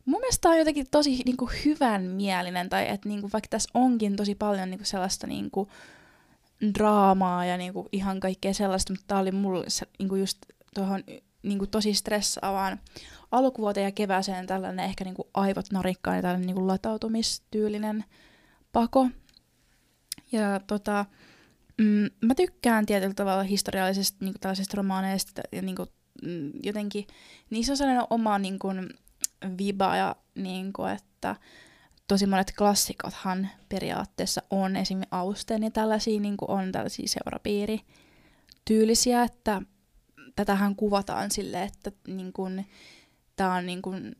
[0.06, 3.69] mun mielestä on jotenkin tosi niin kuin, hyvän mielinen, tai että niin kuin, vaikka tässä
[3.73, 5.69] onkin tosi paljon niin kuin, sellaista niin kuin,
[6.73, 10.38] draamaa ja niin kuin, ihan kaikkea sellaista, mutta tämä oli mulle se, niin kuin, just
[10.75, 11.03] tuohon
[11.43, 12.80] niin kuin, tosi stressaavaan
[13.32, 18.06] alkuvuoteen ja kevääseen tällainen ehkä niin kuin, aivot narikkaan ja tällainen niin kuin, latautumistyylinen
[18.72, 19.10] pako.
[20.32, 21.06] Ja tota,
[21.78, 25.90] mm, mä tykkään tietyllä tavalla historiallisesta niin kuin, tällaisesta romaaneista ja niin kuin,
[26.24, 27.08] mm, jotenkin
[27.50, 28.90] niissä on sellainen oma niin kuin,
[29.58, 31.36] viba ja niin kuin, että
[32.08, 39.62] tosi monet klassikothan periaatteessa on esimerkiksi Austen ja tällaisia niin kuin on tällaisia seurapiirityylisiä, että
[40.36, 42.66] tätähän kuvataan sille, että niin kuin,
[43.38, 44.15] tämä on niin kuin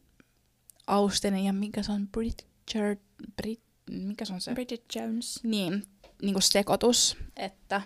[0.88, 2.95] Austen ja mikä se on Bridger,
[3.36, 4.53] Brit, mikä se on se?
[4.53, 5.39] Bridget Jones.
[5.43, 5.84] Niin,
[6.21, 7.82] niin kuin sekoitus, että,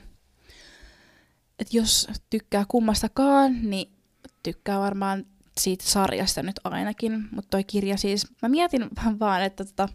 [1.60, 3.92] että jos tykkää kummastakaan, niin
[4.44, 5.26] tykkää varmaan
[5.60, 9.90] siitä sarjasta nyt ainakin, mutta toi kirja siis, mä mietin vähän vaan, että tota,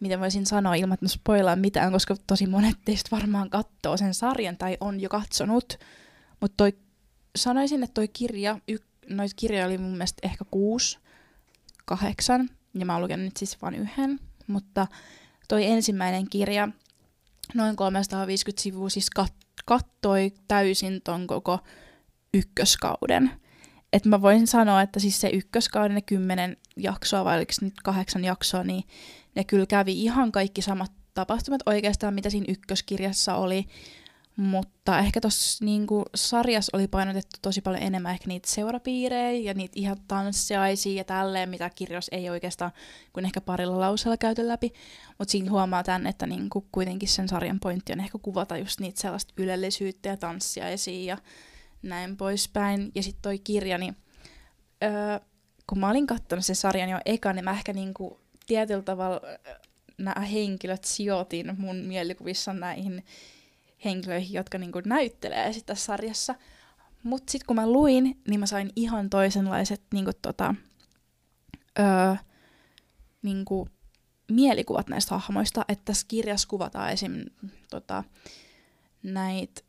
[0.00, 4.14] miten voisin sanoa ilman, että mä spoilaan mitään, koska tosi monet teistä varmaan katsoo sen
[4.14, 5.78] sarjan tai on jo katsonut,
[6.40, 6.72] mutta toi,
[7.36, 8.76] sanoisin, että toi kirja, y,
[9.08, 10.98] noita kirjoja oli mun mielestä ehkä kuusi,
[11.84, 14.86] kahdeksan, ja mä oon nyt siis vain yhden, mutta
[15.48, 16.68] toi ensimmäinen kirja,
[17.54, 21.58] noin 350 sivua, siis kat- kattoi täysin ton koko
[22.34, 23.30] ykköskauden
[23.92, 28.24] että mä voin sanoa, että siis se ykköskauden ne kymmenen jaksoa, vai oliko nyt kahdeksan
[28.24, 28.84] jaksoa, niin
[29.34, 33.66] ne kyllä kävi ihan kaikki samat tapahtumat oikeastaan, mitä siinä ykköskirjassa oli.
[34.36, 39.72] Mutta ehkä tuossa niinku, sarjassa oli painotettu tosi paljon enemmän ehkä niitä seurapiirejä ja niitä
[39.76, 42.72] ihan tanssiaisia ja tälleen, mitä kirjassa ei oikeastaan
[43.12, 44.72] kuin ehkä parilla lauseella käyty läpi.
[45.18, 49.00] Mutta siinä huomaa tämän, että niinku, kuitenkin sen sarjan pointti on ehkä kuvata just niitä
[49.00, 51.18] sellaista ylellisyyttä ja tanssiaisia ja
[51.82, 52.92] näin poispäin.
[52.94, 53.96] Ja sitten toi kirja, niin
[54.84, 55.20] öö,
[55.66, 59.20] kun mä olin katsonut sen sarjan jo eka, niin mä ehkä niinku tietyllä tavalla
[59.98, 63.04] nämä henkilöt sijoitin mun mielikuvissa näihin
[63.84, 66.34] henkilöihin, jotka niinku näyttelee sitten tässä sarjassa.
[67.02, 70.54] Mutta sitten kun mä luin, niin mä sain ihan toisenlaiset niinku tota,
[71.78, 72.14] öö,
[73.22, 73.68] niinku,
[74.30, 77.12] mielikuvat näistä hahmoista, että tässä kirjassa kuvataan esim.
[77.70, 78.04] Tota,
[79.02, 79.62] näitä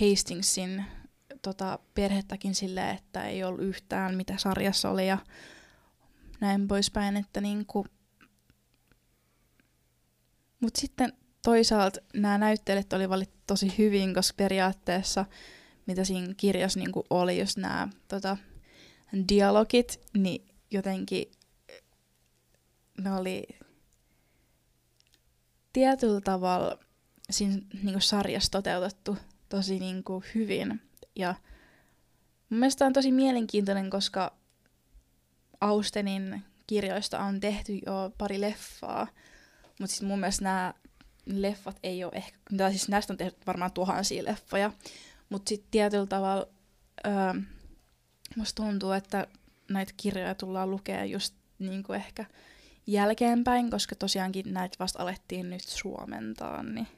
[0.00, 0.84] Hastingsin
[1.42, 5.18] tota, perhettäkin silleen, että ei ollut yhtään mitä sarjassa oli ja
[6.40, 7.86] näin poispäin, että niinku...
[10.60, 11.12] Mut sitten
[11.48, 15.24] toisaalta nämä näyttelijät oli valittu tosi hyvin, koska periaatteessa
[15.86, 18.36] mitä siinä kirjassa niinku oli, jos nämä tota,
[19.28, 21.30] dialogit, niin jotenkin
[22.98, 23.46] ne oli
[25.72, 26.78] tietyllä tavalla
[27.30, 29.16] siinä niinku sarjassa toteutettu
[29.48, 30.80] tosi niinku hyvin.
[31.16, 31.34] Ja
[32.50, 34.36] mun mielestä on tosi mielenkiintoinen, koska
[35.60, 39.06] Austenin kirjoista on tehty jo pari leffaa,
[39.78, 40.74] mutta siis mun mielestä nämä
[41.28, 44.72] leffat ei ole ehkä, tai siis näistä on tehty varmaan tuhansia leffoja,
[45.28, 46.46] mutta sitten tietyllä tavalla
[47.06, 47.42] öö,
[48.36, 49.26] musta tuntuu, että
[49.70, 51.34] näitä kirjoja tullaan lukea just
[51.86, 52.24] kuin ehkä
[52.86, 56.88] jälkeenpäin, koska tosiaankin näitä vasta alettiin nyt suomentaa, niin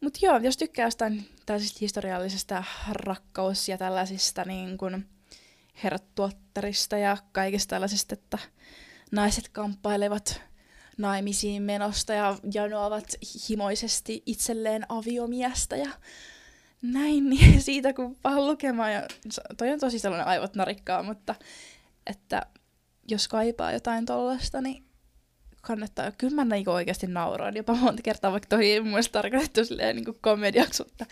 [0.00, 5.06] mutta joo, jos tykkää jostain tällaisista historiallisesta rakkaus- ja tällaisista niin kun,
[5.84, 8.38] herttuotterista ja kaikista tällaisista, että
[9.12, 10.40] naiset kamppailevat
[10.98, 13.04] naimisiin menosta ja janoavat
[13.48, 15.90] himoisesti itselleen aviomiestä ja
[16.82, 19.02] näin, niin siitä kun vaan lukemaan, ja
[19.56, 21.34] toi on tosi sellainen aivot narikkaa, mutta
[22.06, 22.42] että
[23.08, 24.86] jos kaipaa jotain tollasta, niin
[25.66, 26.12] kannattaa.
[26.18, 30.18] Kyllä mä niinku oikeasti nauroin jopa monta kertaa, vaikka toi ei mun tarkoitettu silleen niinku
[30.20, 31.06] komediaksi, mutta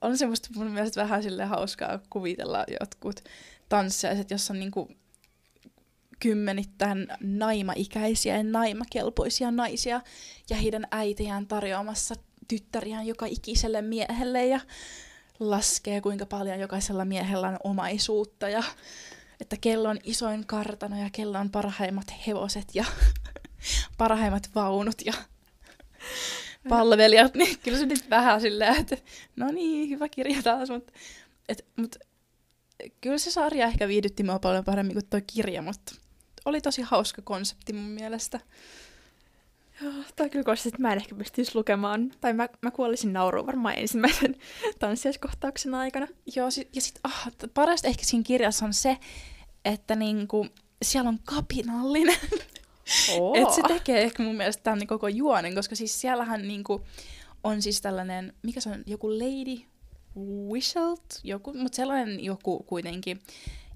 [0.00, 3.20] on semmoista mun mielestä vähän silleen hauskaa kuvitella jotkut
[3.68, 4.88] tanssijaiset, jossa on niinku
[6.20, 10.00] kymmenittäin naimaikäisiä ja naimakelpoisia naisia
[10.50, 12.14] ja heidän äitiään tarjoamassa
[12.48, 14.60] tyttäriään joka ikiselle miehelle ja
[15.40, 18.62] laskee kuinka paljon jokaisella miehellä on omaisuutta ja
[19.40, 22.84] että kello on isoin kartano ja kello on parhaimmat hevoset ja
[23.98, 25.12] parhaimmat vaunut ja
[26.68, 28.96] palvelijat, niin kyllä se nyt vähän silleen, että
[29.36, 30.92] no niin, hyvä kirja taas, mutta
[31.48, 31.96] et, mut,
[33.00, 35.94] kyllä se sarja ehkä viihdytti mua paljon paremmin kuin tuo kirja, mutta
[36.44, 38.40] oli tosi hauska konsepti mun mielestä.
[39.82, 43.46] Joo, toi kyllä kohdassa, että mä en ehkä pystyisi lukemaan, tai mä, mä kuolisin nauruun
[43.46, 44.36] varmaan ensimmäisen
[44.78, 46.06] tanssiaiskohtauksen aikana.
[46.36, 48.98] Joo, ja sitten ah, parasta ehkä siinä kirjassa on se,
[49.64, 50.46] että niinku,
[50.82, 52.18] siellä on kapinallinen.
[53.18, 53.36] Oh.
[53.38, 56.86] Et se tekee ehkä mun mielestä tämän koko juonen, koska siis siellähän niinku
[57.44, 59.62] on siis tällainen, mikä se on, joku Lady
[60.52, 63.22] Wishelt, joku, mutta sellainen joku kuitenkin,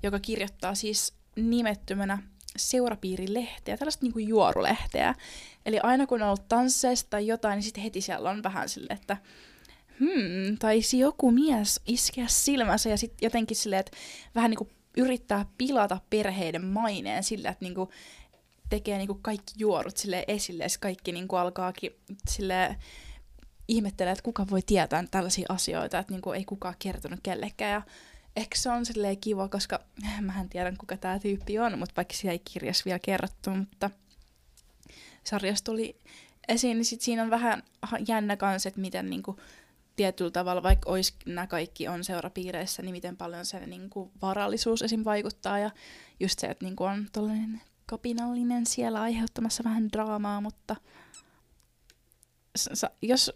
[0.02, 2.22] joka kirjoittaa siis nimettömänä
[2.56, 5.14] seurapiirilehteä, tällaista niinku juorulehteä.
[5.66, 8.98] Eli aina kun on ollut tansseista tai jotain, niin sitten heti siellä on vähän silleen,
[9.00, 9.16] että
[10.00, 13.96] hmm, taisi joku mies iskeä silmänsä ja sitten jotenkin silleen, että
[14.34, 17.90] vähän niinku yrittää pilata perheiden maineen sillä, että niinku
[18.70, 21.90] tekee niinku kaikki juorut sille esille ja kaikki niinku alkaakin
[22.28, 22.76] sille
[23.68, 27.72] ihmettelee, että kuka voi tietää tällaisia asioita, että niinku ei kukaan kertonut kellekään.
[27.72, 27.82] Ja
[28.36, 29.80] ehkä se on silleen kiva, koska
[30.20, 33.90] mä en tiedä kuka tämä tyyppi on, mutta vaikka siellä ei kirjassa vielä kerrottu, mutta
[35.24, 36.00] sarjassa tuli
[36.48, 37.62] esiin, niin sit siinä on vähän
[38.08, 39.36] jännä kanssa, että miten niinku
[39.96, 44.82] tietyllä tavalla, vaikka olisi, nämä kaikki on seurapiireissä, niin miten paljon se niin kuin, varallisuus
[44.82, 45.04] esim.
[45.04, 45.58] vaikuttaa.
[45.58, 45.70] Ja
[46.20, 50.76] just se, että niin kuin, on tollainen kapinallinen siellä aiheuttamassa vähän draamaa, mutta
[53.02, 53.32] jos...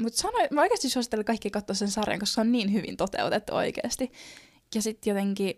[0.00, 3.54] Mutta sanoin, mä oikeasti suosittelen kaikki katsoa sen sarjan, koska se on niin hyvin toteutettu
[3.54, 4.12] oikeasti.
[4.74, 5.54] Ja sitten jotenkin,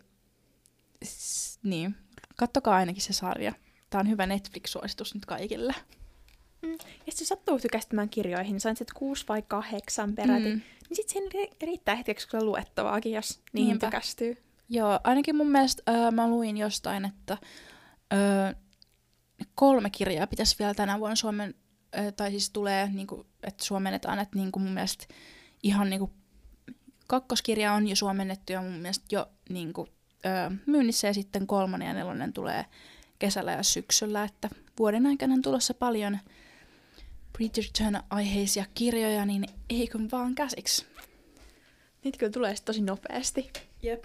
[1.63, 1.95] niin,
[2.37, 3.53] kattokaa ainakin se sarja.
[3.91, 5.75] Tämä on hyvä Netflix-suositus nyt kaikille.
[6.63, 6.73] Mm.
[7.07, 10.61] Ja se sattuu tykästämään kirjoihin, niin sain sitten kuusi vai kahdeksan peräti, mm.
[10.89, 13.87] niin sitten siinä riittää hetkeksi kyllä luettavaakin, jos niihin Niinpä.
[13.87, 14.37] tykästyy.
[14.69, 17.39] Joo, ainakin mun mielestä öö, mä luin jostain, että
[18.13, 18.53] öö,
[19.55, 21.55] kolme kirjaa pitäisi vielä tänä vuonna Suomen,
[22.17, 25.07] tai siis tulee, niinku, että suomennetaan, että niinku mun mielestä
[25.63, 26.11] ihan niinku,
[27.07, 29.89] kakkoskirja on jo suomennettu ja mun mielestä jo niinku,
[30.27, 32.65] öö, myynnissä ja sitten kolmonen ja nelonen tulee
[33.19, 34.49] kesällä ja syksyllä, että
[34.79, 36.19] vuoden aikana on tulossa paljon
[37.33, 40.87] Bridgerton-aiheisia kirjoja, niin eikö vaan käsiksi.
[42.05, 43.51] Niitä kyllä tulee tosi nopeasti.
[43.83, 44.05] Jep.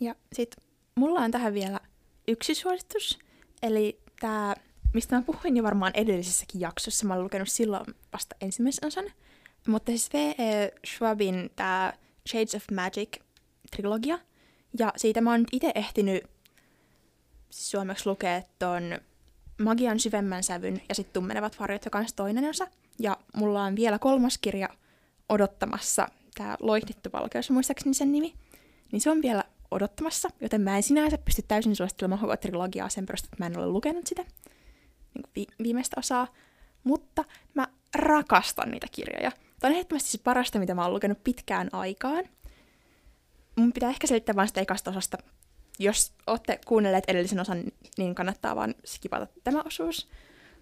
[0.00, 0.56] Ja sit
[0.94, 1.80] mulla on tähän vielä
[2.28, 3.18] yksi suositus.
[3.62, 4.54] Eli tämä,
[4.92, 9.04] mistä mä puhuin jo varmaan edellisessäkin jaksossa, mä olen lukenut silloin vasta ensimmäisen osan.
[9.66, 10.72] Mutta siis V.E.
[10.86, 11.92] Schwabin tämä
[12.28, 14.18] Shades of Magic-trilogia.
[14.78, 16.24] Ja siitä mä oon itse ehtinyt
[17.50, 18.98] siis suomeksi lukea ton
[19.58, 22.66] Magian syvemmän sävyn ja sitten tummenevat varjot, joka on toinen osa.
[22.98, 24.68] Ja mulla on vielä kolmas kirja
[25.28, 28.34] odottamassa, tämä Loihdittu valkeus, muistaakseni sen nimi.
[28.92, 33.06] Niin se on vielä odottamassa, joten mä en sinänsä pysty täysin suosittelemaan koko trilogiaa sen
[33.06, 34.24] perusteella, että mä en ole lukenut sitä
[35.14, 36.28] niin vi- viimeistä osaa.
[36.84, 39.32] Mutta mä rakastan niitä kirjoja.
[39.60, 42.24] Tämä on ehdottomasti se parasta, mitä mä oon lukenut pitkään aikaan.
[43.56, 45.18] Mun pitää ehkä selittää vain sitä ekasta osasta
[45.78, 47.62] jos olette kuunnelleet edellisen osan,
[47.98, 50.08] niin kannattaa vaan skipata tämä osuus.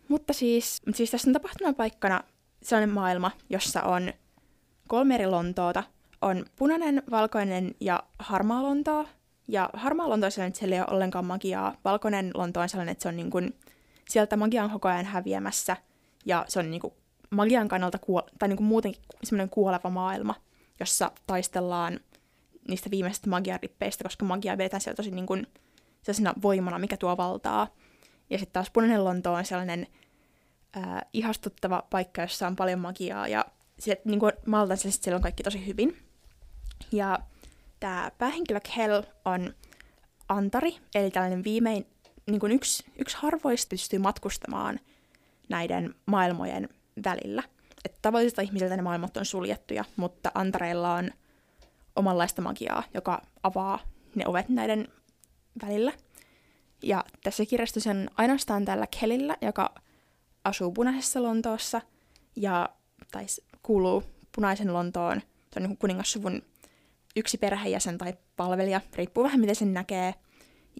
[0.09, 2.21] Mutta siis, siis tässä on tapahtumapaikkana
[2.63, 4.13] sellainen maailma, jossa on
[4.89, 5.85] kolme eri Lontoota.
[6.23, 9.09] On punainen, valkoinen ja harmaa Lontoa.
[9.49, 11.77] Ja harmaa Lonto on sellainen, että siellä ei ole ollenkaan magiaa.
[11.85, 13.55] Valkoinen Lonto on sellainen, että se on niin kuin,
[14.11, 15.77] sieltä magia on koko ajan häviämässä.
[16.27, 16.95] Ja se on niin kuin
[17.31, 20.35] magian kannalta, kuo- tai niin kuin muutenkin semmoinen kuoleva maailma,
[20.81, 22.01] jossa taistellaan
[22.69, 25.47] niistä viimeisistä magiarippeistä, koska magia vedetään siellä tosi niin kuin,
[26.03, 27.69] sellaisena voimana, mikä tuo valtaa.
[28.31, 29.87] Ja sitten taas Punainen Lonto on sellainen
[30.73, 33.45] ää, ihastuttava paikka, jossa on paljon magiaa, ja
[33.79, 35.97] se, niin kuin maltaisesti siellä on kaikki tosi hyvin.
[36.93, 37.19] Ja
[37.81, 39.55] tämä päähenkilö Hell on
[40.29, 41.87] Antari, eli tällainen viimein,
[42.31, 44.81] niin kuin yksi, yksi harvoista pystyy matkustamaan
[45.49, 46.69] näiden maailmojen
[47.05, 47.43] välillä.
[47.85, 51.11] Että tavallisilta ihmisiltä ne maailmat on suljettuja, mutta Antareilla on
[51.97, 53.79] omanlaista magiaa, joka avaa
[54.15, 54.89] ne ovet näiden
[55.63, 55.93] välillä.
[56.83, 59.75] Ja tässä kirjassa on ainoastaan tällä Kelillä, joka
[60.45, 61.81] asuu punaisessa Lontoossa
[62.37, 62.69] ja
[63.11, 63.27] tai
[63.63, 64.03] kuuluu
[64.35, 65.21] punaisen Lontoon,
[65.53, 66.43] se on niin kuningassuvun
[67.17, 70.15] yksi perheenjäsen tai palvelija, riippuu vähän miten sen näkee.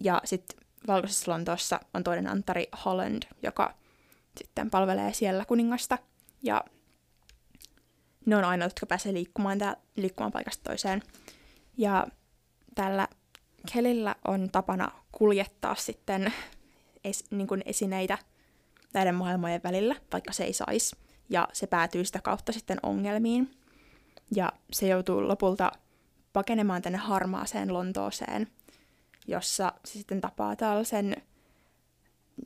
[0.03, 3.73] Ja sitten valkoisessa Lontoossa on toinen Antari Holland, joka
[4.37, 5.97] sitten palvelee siellä kuningasta.
[6.43, 6.63] Ja
[8.25, 11.03] ne on ainoat, jotka pääsee liikkumaan, tää, liikkumaan paikasta toiseen.
[11.77, 12.07] Ja
[12.75, 13.07] tällä
[13.73, 16.33] Kelillä on tapana kuljettaa sitten
[17.03, 18.17] es, niin kuin esineitä
[18.93, 20.95] näiden maailmojen välillä, vaikka se ei saisi.
[21.29, 23.51] Ja se päätyy sitä kautta sitten ongelmiin.
[24.35, 25.71] Ja se joutuu lopulta
[26.33, 28.47] pakenemaan tänne harmaaseen Lontooseen,
[29.27, 31.15] jossa se sitten tapaa tällaisen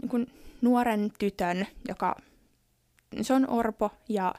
[0.01, 2.15] niin kuin nuoren tytön, joka
[3.21, 4.35] se on orpo ja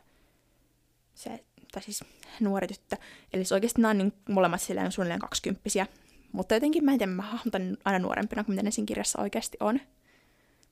[1.15, 2.05] se, tai siis
[2.41, 2.97] nuori tyttö.
[3.33, 5.87] Eli se oikeasti nämä on niin molemmat silleen suunnilleen kaksikymppisiä.
[6.33, 9.57] Mutta jotenkin mä en tiedä, mä hahmotan aina nuorempina kuin mitä ne siinä kirjassa oikeasti
[9.61, 9.81] on.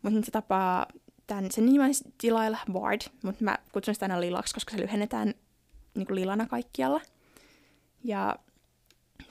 [0.02, 0.86] Mutta se tapaa
[1.26, 1.90] tämän, sen nimi on
[2.22, 5.34] Delilah Ward, mutta mä kutsun sitä aina lilaksi, koska se lyhennetään
[5.94, 7.00] niin kuin lilana kaikkialla.
[8.04, 8.36] Ja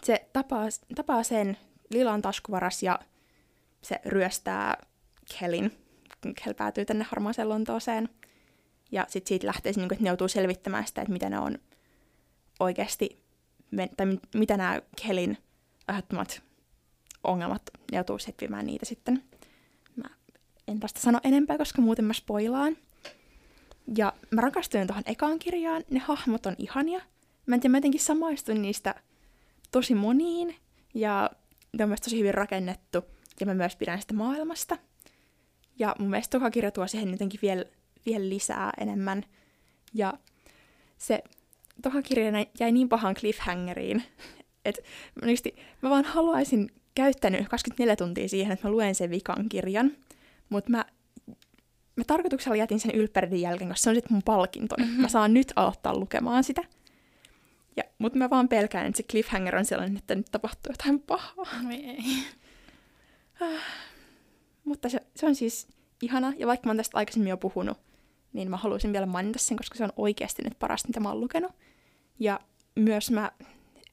[0.04, 0.66] se tapaa,
[0.96, 1.58] tapaa sen
[1.94, 3.00] lilan taskuvaras ja
[3.82, 4.78] se ryöstää
[5.40, 5.72] Kellin,
[6.24, 8.10] kun Kell päätyy tänne harmaaseen Lontooseen.
[8.92, 11.58] Ja sitten siitä lähtee, niin että ne joutuu selvittämään sitä, että mitä ne on
[12.60, 13.24] oikeasti,
[13.98, 15.38] tai mitä nämä Kellin
[15.88, 16.42] aiheuttamat
[17.24, 19.24] ongelmat, ne joutuu setvimään niitä sitten.
[19.96, 20.10] Mä
[20.68, 22.78] en tästä sano enempää, koska muuten mä spoilaan.
[23.98, 27.02] Ja mä rakastuin tuohon ekaan kirjaan, ne hahmot on ihania.
[27.46, 28.96] Mä en tiedä, mä jotenkin samaistuin niistä
[29.72, 30.56] tosi moniin,
[30.94, 31.30] ja
[31.78, 33.06] ne on myös tosi hyvin rakennettu,
[33.40, 34.78] ja mä myös pidän sitä maailmasta.
[35.80, 37.66] Ja mun mielestä toka kirja tuo siihen jotenkin vielä,
[38.06, 39.24] vielä lisää enemmän.
[39.94, 40.14] Ja
[40.98, 41.24] se
[41.82, 44.04] toka kirja jäi niin pahan cliffhangeriin,
[44.66, 44.82] että
[45.22, 45.32] mä,
[45.82, 49.92] mä vaan haluaisin käyttänyt 24 tuntia siihen, että mä luen sen vikan kirjan,
[50.50, 50.86] mutta mä,
[51.96, 54.76] mä tarkoituksella jätin sen ylpäriden jälkeen, koska se on sitten mun palkinto.
[54.80, 55.02] Mm-hmm.
[55.02, 56.64] Mä saan nyt aloittaa lukemaan sitä.
[57.78, 61.46] Ja, mutta mä vaan pelkään, että se cliffhanger on sellainen, että nyt tapahtuu jotain pahaa.
[61.72, 61.98] ei.
[63.42, 63.62] Ah.
[64.66, 65.68] Mutta se, se on siis
[66.02, 67.78] ihana, ja vaikka mä oon tästä aikaisemmin jo puhunut,
[68.34, 71.20] niin mä haluaisin vielä mainita sen, koska se on oikeasti nyt paras, mitä mä oon
[71.20, 71.52] lukenut.
[72.20, 72.40] Ja
[72.76, 73.32] myös mä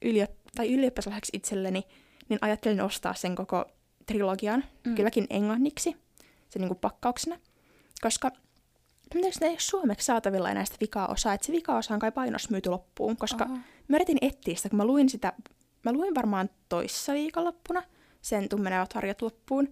[0.05, 1.85] yliop- tai ylioppilaslahjaksi itselleni,
[2.29, 3.65] niin ajattelin ostaa sen koko
[4.07, 4.95] trilogian, mm.
[4.95, 5.97] kylläkin englanniksi,
[6.49, 7.39] sen niin kuin pakkauksena,
[8.01, 8.31] koska
[9.31, 12.71] se ei ole suomeksi saatavilla enää sitä vikaa-osaa, että se vika-osa on kai painos myyty
[12.71, 13.59] loppuun, koska Oho.
[13.89, 15.33] mä yritin etsiä sitä, kun mä luin sitä,
[15.85, 17.83] mä luin varmaan toissa viikonloppuna
[18.23, 19.69] sen tummenevat harjat loppuun,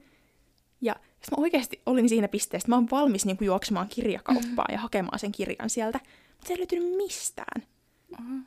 [0.80, 0.94] ja
[1.30, 4.72] mä oikeasti olin siinä pisteessä, että mä oon valmis niin kuin juoksemaan kirjakauppaan mm-hmm.
[4.72, 7.62] ja hakemaan sen kirjan sieltä, mutta se ei löytynyt mistään.
[8.20, 8.38] Oho.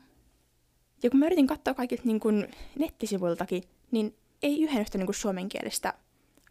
[1.04, 2.48] Ja kun mä yritin katsoa kaikilta niin kuin
[2.80, 5.94] nettisivuiltakin, niin ei yhden yhtä niin kuin suomenkielistä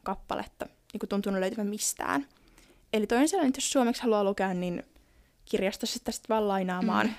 [0.03, 2.27] kappaletta niin kuin tuntunut löytyvän mistään.
[2.93, 4.83] Eli toinen sellainen, että jos suomeksi haluaa lukea, niin
[5.45, 7.07] kirjastossa sitä sitten vaan lainaamaan.
[7.07, 7.15] Mm.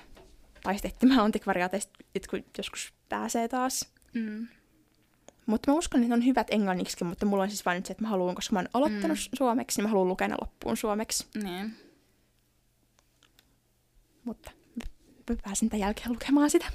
[0.64, 3.90] Tai sitten etsimään antikvariaateista, kun joskus pääsee taas.
[4.14, 4.48] Mm.
[5.46, 7.92] Mutta mä uskon, että ne on hyvät englanniksi, mutta mulla on siis vain nyt se,
[7.92, 9.38] että mä haluan, koska mä oon aloittanut mm.
[9.38, 11.28] suomeksi, niin mä haluan lukea ne loppuun suomeksi.
[11.44, 11.76] Niin.
[14.24, 14.52] Mutta
[15.30, 16.66] mä pääsen tämän jälkeen lukemaan sitä.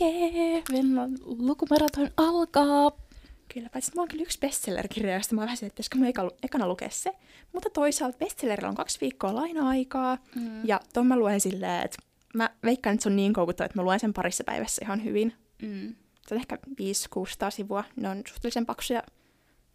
[0.00, 3.01] Jee, Venlan lukumaraton alkaa.
[3.54, 6.68] Kyllä, paitsi mä oon kyllä yksi bestseller-kirja, josta mä vähän että pitäisikö mä eka, ekana
[6.68, 7.12] lukea se.
[7.52, 10.66] Mutta toisaalta bestsellerillä on kaksi viikkoa laina-aikaa, mm.
[10.66, 11.98] ja ton mä luen silleen, että
[12.34, 15.34] mä veikkaan, että se on niin koukuttava, että mä luen sen parissa päivässä ihan hyvin.
[15.62, 15.94] Mm.
[16.28, 17.84] Se on ehkä 5-600 sivua.
[17.96, 19.02] Ne on suhteellisen paksuja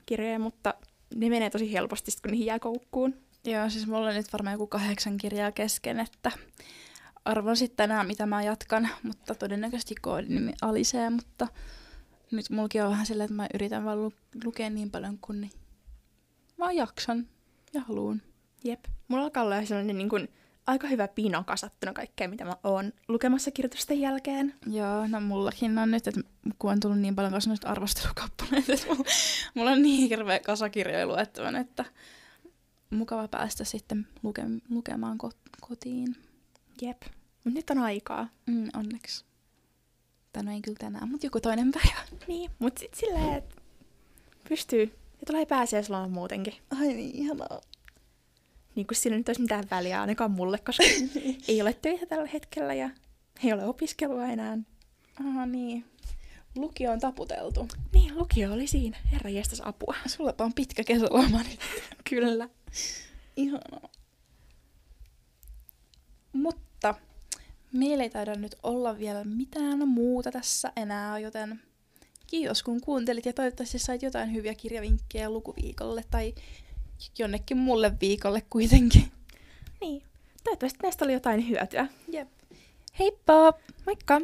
[0.06, 0.74] kirjoja, mutta
[1.16, 3.16] ne menee tosi helposti, kun niihin jää koukkuun.
[3.46, 6.32] Joo, siis mulla on nyt varmaan joku kahdeksan kirjaa kesken, että
[7.26, 11.48] arvon sitten tänään, mitä mä jatkan, mutta todennäköisesti koodinimi Alisee, mutta
[12.32, 14.14] nyt mulki on vähän silleen, että mä yritän vaan lu-
[14.44, 15.52] lukea niin paljon kuin niin
[16.58, 17.28] mä jaksan
[17.74, 18.22] ja haluun.
[18.64, 18.86] Jep.
[19.08, 20.28] Mulla alkaa olla sellainen niin kuin,
[20.68, 24.56] aika hyvä pino kasattuna kaikkea, mitä mä oon lukemassa kirjoitusten jälkeen.
[24.68, 26.22] Joo, no mullakin on nyt, että
[26.60, 29.04] kun on tullut niin paljon kanssa noista arvostelukappaleita, että mulla,
[29.54, 31.86] mulla on niin hirveä kasakirjoja luettavan, että
[32.90, 36.16] mukava päästä sitten luke- lukemaan ko- kotiin.
[36.82, 37.02] Jep.
[37.44, 38.28] Mutta nyt on aikaa.
[38.46, 39.26] Mm, onneksi.
[40.46, 42.02] Tai ei kyllä tänään, mutta joku toinen päivä.
[42.28, 43.56] Niin, mutta sitten silleen, että
[44.50, 44.82] pystyy.
[45.20, 46.54] Ja tulee pääsiäisloma muutenkin.
[46.80, 47.62] Ai niin, ihanaa.
[48.76, 50.84] Niin kuin siinä nyt olisi mitään väliä ainakaan mulle, koska
[51.48, 52.90] ei ole töitä tällä hetkellä ja
[53.44, 54.58] ei ole opiskelua enää.
[55.20, 55.86] Aha, niin.
[56.56, 57.68] Lukio on taputeltu.
[57.94, 58.98] Niin, lukio oli siinä.
[59.12, 59.96] Herra jästäs apua.
[60.06, 61.60] Sullepa on pitkä kesäloma nyt.
[62.10, 62.50] Kyllä.
[63.36, 63.90] Ihanaa.
[66.34, 66.67] Mutta
[67.78, 71.60] meillä ei taida nyt olla vielä mitään muuta tässä enää, joten
[72.28, 76.34] kiitos kun kuuntelit ja toivottavasti sait jotain hyviä kirjavinkkejä lukuviikolle tai
[77.20, 79.12] jonnekin mulle viikolle kuitenkin.
[79.82, 80.04] Niin.
[80.44, 81.88] Toivottavasti näistä oli jotain hyötyä.
[82.12, 82.28] Jep.
[83.00, 83.54] Heippa!
[83.86, 84.22] Moikka!